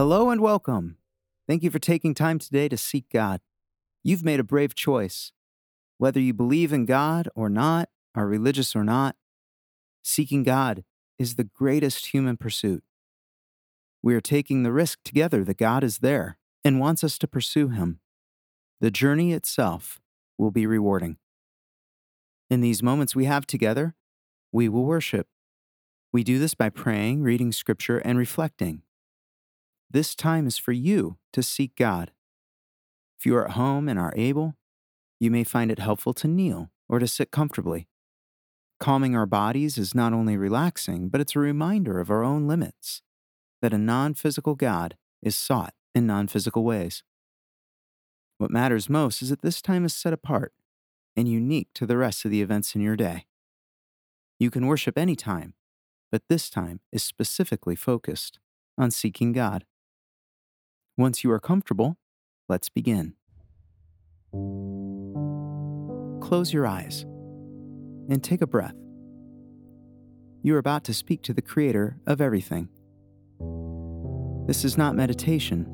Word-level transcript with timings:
Hello 0.00 0.30
and 0.30 0.40
welcome. 0.40 0.96
Thank 1.46 1.62
you 1.62 1.70
for 1.70 1.78
taking 1.78 2.14
time 2.14 2.38
today 2.38 2.70
to 2.70 2.78
seek 2.78 3.10
God. 3.12 3.42
You've 4.02 4.24
made 4.24 4.40
a 4.40 4.42
brave 4.42 4.74
choice. 4.74 5.30
Whether 5.98 6.20
you 6.20 6.32
believe 6.32 6.72
in 6.72 6.86
God 6.86 7.28
or 7.34 7.50
not, 7.50 7.90
are 8.14 8.26
religious 8.26 8.74
or 8.74 8.82
not, 8.82 9.16
seeking 10.02 10.42
God 10.42 10.84
is 11.18 11.34
the 11.34 11.44
greatest 11.44 12.14
human 12.14 12.38
pursuit. 12.38 12.82
We 14.02 14.14
are 14.14 14.22
taking 14.22 14.62
the 14.62 14.72
risk 14.72 15.00
together 15.04 15.44
that 15.44 15.58
God 15.58 15.84
is 15.84 15.98
there 15.98 16.38
and 16.64 16.80
wants 16.80 17.04
us 17.04 17.18
to 17.18 17.28
pursue 17.28 17.68
Him. 17.68 18.00
The 18.80 18.90
journey 18.90 19.34
itself 19.34 20.00
will 20.38 20.50
be 20.50 20.64
rewarding. 20.64 21.18
In 22.48 22.62
these 22.62 22.82
moments 22.82 23.14
we 23.14 23.26
have 23.26 23.46
together, 23.46 23.94
we 24.50 24.66
will 24.66 24.86
worship. 24.86 25.26
We 26.10 26.24
do 26.24 26.38
this 26.38 26.54
by 26.54 26.70
praying, 26.70 27.22
reading 27.22 27.52
scripture, 27.52 27.98
and 27.98 28.16
reflecting. 28.16 28.80
This 29.92 30.14
time 30.14 30.46
is 30.46 30.56
for 30.56 30.70
you 30.70 31.18
to 31.32 31.42
seek 31.42 31.74
God. 31.74 32.12
If 33.18 33.26
you 33.26 33.34
are 33.36 33.46
at 33.46 33.52
home 33.52 33.88
and 33.88 33.98
are 33.98 34.14
able, 34.14 34.54
you 35.18 35.32
may 35.32 35.42
find 35.42 35.70
it 35.70 35.80
helpful 35.80 36.14
to 36.14 36.28
kneel 36.28 36.70
or 36.88 37.00
to 37.00 37.08
sit 37.08 37.32
comfortably. 37.32 37.88
Calming 38.78 39.16
our 39.16 39.26
bodies 39.26 39.76
is 39.76 39.94
not 39.94 40.12
only 40.12 40.36
relaxing, 40.36 41.08
but 41.08 41.20
it's 41.20 41.34
a 41.34 41.40
reminder 41.40 41.98
of 41.98 42.08
our 42.08 42.22
own 42.22 42.46
limits, 42.46 43.02
that 43.60 43.74
a 43.74 43.78
non 43.78 44.14
physical 44.14 44.54
God 44.54 44.96
is 45.22 45.36
sought 45.36 45.74
in 45.94 46.06
non 46.06 46.28
physical 46.28 46.62
ways. 46.62 47.02
What 48.38 48.50
matters 48.50 48.88
most 48.88 49.20
is 49.22 49.30
that 49.30 49.42
this 49.42 49.60
time 49.60 49.84
is 49.84 49.94
set 49.94 50.12
apart 50.12 50.54
and 51.16 51.28
unique 51.28 51.68
to 51.74 51.84
the 51.84 51.98
rest 51.98 52.24
of 52.24 52.30
the 52.30 52.40
events 52.40 52.74
in 52.74 52.80
your 52.80 52.96
day. 52.96 53.26
You 54.38 54.50
can 54.50 54.66
worship 54.66 54.96
any 54.96 55.16
time, 55.16 55.54
but 56.10 56.22
this 56.28 56.48
time 56.48 56.80
is 56.92 57.02
specifically 57.02 57.76
focused 57.76 58.38
on 58.78 58.90
seeking 58.90 59.32
God. 59.32 59.64
Once 61.00 61.24
you 61.24 61.32
are 61.32 61.40
comfortable, 61.40 61.96
let's 62.46 62.68
begin. 62.68 63.14
Close 66.20 66.52
your 66.52 66.66
eyes 66.66 67.06
and 68.10 68.22
take 68.22 68.42
a 68.42 68.46
breath. 68.46 68.74
You 70.42 70.54
are 70.56 70.58
about 70.58 70.84
to 70.84 70.92
speak 70.92 71.22
to 71.22 71.32
the 71.32 71.40
Creator 71.40 71.96
of 72.06 72.20
everything. 72.20 72.68
This 74.46 74.62
is 74.62 74.76
not 74.76 74.94
meditation. 74.94 75.66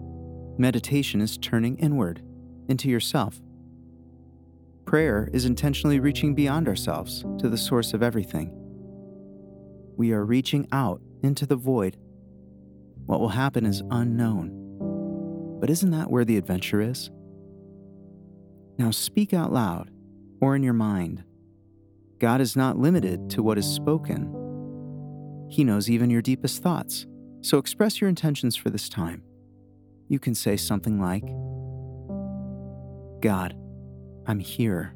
Meditation 0.59 1.21
is 1.21 1.39
turning 1.39 1.77
inward 1.79 2.23
into 2.69 2.89
yourself. 2.89 3.41
Prayer 4.85 5.29
is 5.33 5.45
intentionally 5.45 5.99
reaching 5.99 6.37
beyond 6.37 6.69
ourselves 6.69 7.25
to 7.41 7.49
the 7.49 7.59
source 7.59 7.95
of 7.95 8.01
everything. 8.01 8.53
We 9.97 10.13
are 10.13 10.25
reaching 10.25 10.69
out 10.71 11.01
into 11.25 11.47
the 11.47 11.57
void. 11.57 11.97
What 13.07 13.19
will 13.19 13.31
happen 13.31 13.67
is 13.67 13.83
unknown. 13.91 14.66
But 15.61 15.71
isn't 15.71 15.91
that 15.91 16.11
where 16.11 16.25
the 16.25 16.37
adventure 16.37 16.81
is? 16.81 17.11
Now 18.79 18.91
speak 18.91 19.33
out 19.33 19.53
loud 19.53 19.91
or 20.41 20.55
in 20.55 20.63
your 20.63 20.75
mind 20.75 21.25
God 22.19 22.41
is 22.41 22.57
not 22.57 22.79
limited 22.79 23.29
to 23.31 23.43
what 23.43 23.59
is 23.59 23.67
spoken. 23.67 24.33
He 25.51 25.65
knows 25.65 25.91
even 25.91 26.09
your 26.09 26.23
deepest 26.23 26.63
thoughts, 26.63 27.07
so 27.43 27.59
express 27.59 28.01
your 28.01 28.09
intentions 28.09 28.57
for 28.57 28.71
this 28.71 28.89
time. 28.89 29.23
You 30.09 30.19
can 30.19 30.35
say 30.35 30.57
something 30.57 31.01
like, 31.01 31.25
God, 33.21 33.55
I'm 34.27 34.39
here, 34.39 34.95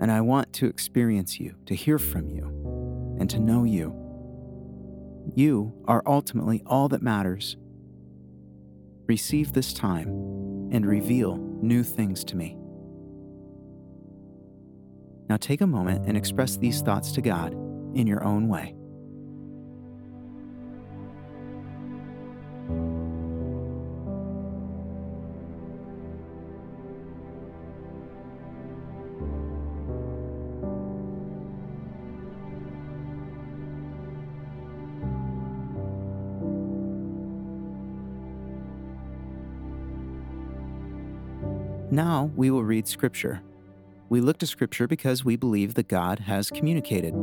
and 0.00 0.10
I 0.10 0.22
want 0.22 0.52
to 0.54 0.66
experience 0.66 1.38
you, 1.38 1.54
to 1.66 1.74
hear 1.74 1.98
from 1.98 2.30
you, 2.30 2.44
and 3.20 3.28
to 3.30 3.38
know 3.38 3.64
you. 3.64 3.94
You 5.34 5.74
are 5.86 6.02
ultimately 6.06 6.62
all 6.64 6.88
that 6.88 7.02
matters. 7.02 7.56
Receive 9.06 9.52
this 9.52 9.72
time 9.72 10.08
and 10.72 10.84
reveal 10.84 11.36
new 11.36 11.82
things 11.82 12.24
to 12.24 12.36
me. 12.36 12.56
Now 15.28 15.36
take 15.36 15.60
a 15.60 15.66
moment 15.66 16.06
and 16.06 16.16
express 16.16 16.56
these 16.56 16.82
thoughts 16.82 17.12
to 17.12 17.20
God 17.20 17.52
in 17.94 18.06
your 18.06 18.24
own 18.24 18.48
way. 18.48 18.74
Now 41.90 42.32
we 42.34 42.50
will 42.50 42.64
read 42.64 42.88
Scripture. 42.88 43.42
We 44.08 44.20
look 44.20 44.38
to 44.38 44.46
Scripture 44.46 44.88
because 44.88 45.24
we 45.24 45.36
believe 45.36 45.74
that 45.74 45.88
God 45.88 46.20
has 46.20 46.50
communicated. 46.50 47.14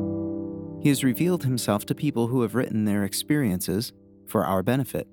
He 0.81 0.90
has 0.90 1.03
revealed 1.03 1.44
himself 1.44 1.85
to 1.88 1.96
people 1.96 2.28
who 2.28 2.41
have 2.41 2.56
written 2.56 2.85
their 2.85 3.03
experiences 3.03 3.91
for 4.28 4.46
our 4.46 4.63
benefit. 4.63 5.07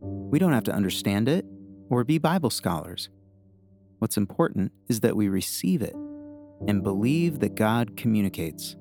We 0.00 0.38
don't 0.38 0.52
have 0.52 0.64
to 0.64 0.74
understand 0.74 1.28
it 1.28 1.46
or 1.88 2.04
be 2.04 2.18
Bible 2.18 2.50
scholars. 2.50 3.08
What's 3.98 4.16
important 4.16 4.72
is 4.88 5.00
that 5.00 5.16
we 5.16 5.28
receive 5.28 5.82
it 5.82 5.94
and 6.66 6.82
believe 6.82 7.40
that 7.40 7.54
God 7.54 7.96
communicates. 7.96 8.76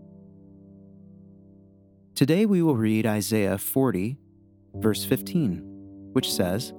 Today 2.14 2.46
we 2.46 2.62
will 2.62 2.76
read 2.76 3.06
Isaiah 3.06 3.58
40, 3.58 4.18
verse 4.76 5.06
15, 5.06 5.62
which 6.12 6.32
says, 6.32 6.74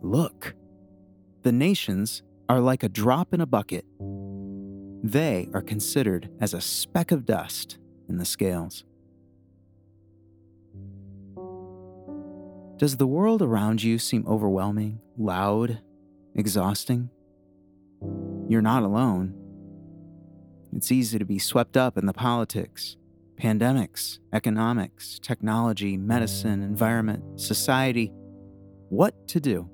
Look, 0.00 0.54
the 1.46 1.52
nations 1.52 2.24
are 2.48 2.58
like 2.58 2.82
a 2.82 2.88
drop 2.88 3.32
in 3.32 3.40
a 3.40 3.46
bucket. 3.46 3.84
They 5.04 5.48
are 5.54 5.62
considered 5.62 6.28
as 6.40 6.52
a 6.52 6.60
speck 6.60 7.12
of 7.12 7.24
dust 7.24 7.78
in 8.08 8.18
the 8.18 8.24
scales. 8.24 8.82
Does 12.78 12.96
the 12.96 13.06
world 13.06 13.42
around 13.42 13.84
you 13.84 13.96
seem 14.00 14.26
overwhelming, 14.26 14.98
loud, 15.16 15.80
exhausting? 16.34 17.10
You're 18.48 18.60
not 18.60 18.82
alone. 18.82 19.32
It's 20.74 20.90
easy 20.90 21.16
to 21.16 21.24
be 21.24 21.38
swept 21.38 21.76
up 21.76 21.96
in 21.96 22.06
the 22.06 22.12
politics, 22.12 22.96
pandemics, 23.40 24.18
economics, 24.32 25.20
technology, 25.20 25.96
medicine, 25.96 26.64
environment, 26.64 27.40
society. 27.40 28.12
What 28.88 29.28
to 29.28 29.38
do? 29.38 29.70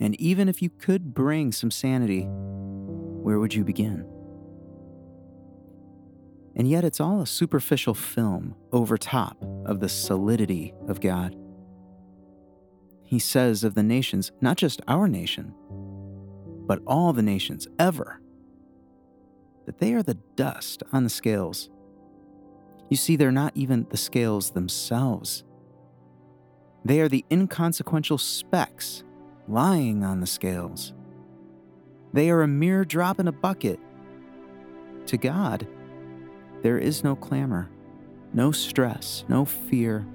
And 0.00 0.18
even 0.20 0.48
if 0.48 0.60
you 0.60 0.70
could 0.70 1.14
bring 1.14 1.52
some 1.52 1.70
sanity, 1.70 2.26
where 2.26 3.38
would 3.38 3.54
you 3.54 3.64
begin? 3.64 4.06
And 6.56 6.68
yet, 6.68 6.84
it's 6.84 7.00
all 7.00 7.20
a 7.20 7.26
superficial 7.26 7.94
film 7.94 8.54
over 8.72 8.96
top 8.96 9.42
of 9.66 9.80
the 9.80 9.88
solidity 9.88 10.72
of 10.86 11.00
God. 11.00 11.34
He 13.02 13.18
says 13.18 13.64
of 13.64 13.74
the 13.74 13.82
nations, 13.82 14.32
not 14.40 14.56
just 14.56 14.80
our 14.86 15.08
nation, 15.08 15.54
but 16.66 16.80
all 16.86 17.12
the 17.12 17.22
nations 17.22 17.68
ever, 17.78 18.20
that 19.66 19.78
they 19.78 19.94
are 19.94 20.02
the 20.02 20.18
dust 20.36 20.82
on 20.92 21.04
the 21.04 21.10
scales. 21.10 21.70
You 22.88 22.96
see, 22.96 23.16
they're 23.16 23.32
not 23.32 23.56
even 23.56 23.86
the 23.90 23.96
scales 23.96 24.50
themselves, 24.50 25.44
they 26.84 27.00
are 27.00 27.08
the 27.08 27.24
inconsequential 27.30 28.18
specks 28.18 29.03
lying 29.48 30.04
on 30.04 30.20
the 30.20 30.26
scales. 30.26 30.92
They 32.12 32.30
are 32.30 32.42
a 32.42 32.48
mere 32.48 32.84
drop 32.84 33.20
in 33.20 33.28
a 33.28 33.32
bucket. 33.32 33.78
To 35.06 35.16
God, 35.16 35.66
there 36.62 36.78
is 36.78 37.04
no 37.04 37.14
clamor, 37.14 37.68
no 38.32 38.52
stress, 38.52 39.24
no 39.28 39.44
fear, 39.44 40.06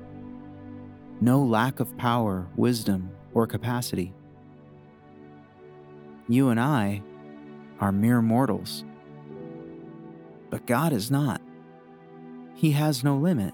no 1.21 1.43
lack 1.43 1.79
of 1.79 1.95
power, 1.97 2.47
wisdom, 2.55 3.11
or 3.33 3.45
capacity. 3.45 4.13
You 6.27 6.49
and 6.49 6.59
I 6.59 7.03
are 7.79 7.91
mere 7.91 8.21
mortals. 8.21 8.83
But 10.49 10.65
God 10.65 10.93
is 10.93 11.11
not. 11.11 11.41
He 12.55 12.71
has 12.71 13.03
no 13.03 13.17
limit. 13.17 13.53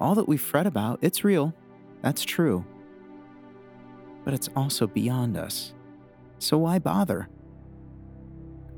All 0.00 0.14
that 0.14 0.28
we 0.28 0.36
fret 0.36 0.66
about, 0.66 0.98
it's 1.02 1.24
real. 1.24 1.54
That's 2.02 2.24
true 2.24 2.64
but 4.30 4.36
it's 4.36 4.48
also 4.54 4.86
beyond 4.86 5.36
us. 5.36 5.74
So 6.38 6.56
why 6.58 6.78
bother? 6.78 7.28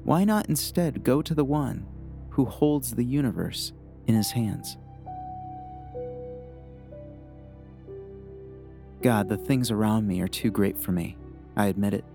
Why 0.03 0.25
not 0.25 0.49
instead 0.49 1.05
go 1.05 1.21
to 1.21 1.35
the 1.35 1.45
one 1.45 1.87
who 2.31 2.47
holds 2.47 2.95
the 2.95 3.05
universe 3.05 3.75
in 4.07 4.15
his 4.15 4.31
hands? 4.31 4.79
God, 9.03 9.29
the 9.29 9.37
things 9.37 9.71
around 9.71 10.07
me 10.07 10.23
are 10.23 10.27
too 10.27 10.51
great 10.51 10.79
for 10.79 10.93
me. 10.93 11.19
I 11.55 11.67
admit 11.67 11.93
it. 11.93 12.07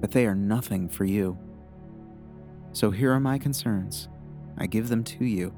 But 0.00 0.12
they 0.12 0.24
are 0.26 0.36
nothing 0.36 0.88
for 0.88 1.04
you. 1.04 1.36
So 2.74 2.92
here 2.92 3.10
are 3.10 3.18
my 3.18 3.38
concerns. 3.38 4.08
I 4.56 4.68
give 4.68 4.88
them 4.88 5.02
to 5.02 5.24
you. 5.24 5.52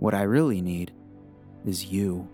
What 0.00 0.12
I 0.12 0.24
really 0.24 0.60
need 0.60 0.92
is 1.64 1.86
you. 1.86 2.28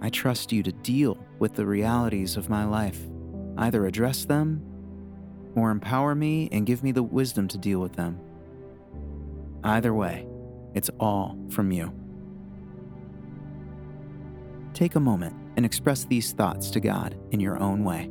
I 0.00 0.10
trust 0.10 0.52
you 0.52 0.62
to 0.62 0.72
deal 0.72 1.18
with 1.38 1.54
the 1.54 1.66
realities 1.66 2.36
of 2.36 2.48
my 2.50 2.64
life, 2.64 3.00
either 3.56 3.86
address 3.86 4.24
them 4.24 4.62
or 5.54 5.70
empower 5.70 6.14
me 6.14 6.48
and 6.52 6.66
give 6.66 6.82
me 6.82 6.92
the 6.92 7.02
wisdom 7.02 7.48
to 7.48 7.58
deal 7.58 7.80
with 7.80 7.94
them. 7.94 8.20
Either 9.64 9.94
way, 9.94 10.26
it's 10.74 10.90
all 11.00 11.38
from 11.50 11.72
you. 11.72 11.92
Take 14.74 14.94
a 14.94 15.00
moment 15.00 15.34
and 15.56 15.64
express 15.64 16.04
these 16.04 16.32
thoughts 16.32 16.70
to 16.70 16.80
God 16.80 17.16
in 17.30 17.40
your 17.40 17.58
own 17.58 17.82
way. 17.82 18.10